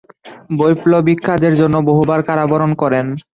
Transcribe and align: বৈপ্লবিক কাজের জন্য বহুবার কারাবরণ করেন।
বৈপ্লবিক 0.57 1.19
কাজের 1.25 1.53
জন্য 1.55 1.75
বহুবার 1.81 2.19
কারাবরণ 2.23 2.71
করেন। 2.73 3.05